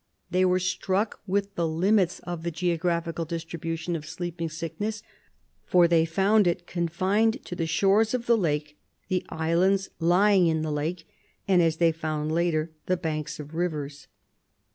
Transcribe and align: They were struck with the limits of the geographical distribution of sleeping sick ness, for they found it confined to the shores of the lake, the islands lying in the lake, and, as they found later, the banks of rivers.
They 0.31 0.43
were 0.45 0.57
struck 0.57 1.21
with 1.27 1.53
the 1.53 1.67
limits 1.67 2.21
of 2.21 2.41
the 2.41 2.49
geographical 2.49 3.23
distribution 3.23 3.95
of 3.95 4.07
sleeping 4.07 4.49
sick 4.49 4.81
ness, 4.81 5.03
for 5.67 5.87
they 5.87 6.05
found 6.05 6.47
it 6.47 6.65
confined 6.65 7.45
to 7.45 7.55
the 7.55 7.67
shores 7.67 8.15
of 8.15 8.25
the 8.25 8.35
lake, 8.35 8.79
the 9.09 9.23
islands 9.29 9.91
lying 9.99 10.47
in 10.47 10.63
the 10.63 10.71
lake, 10.71 11.07
and, 11.47 11.61
as 11.61 11.77
they 11.77 11.91
found 11.91 12.31
later, 12.31 12.71
the 12.87 12.97
banks 12.97 13.39
of 13.39 13.53
rivers. 13.53 14.07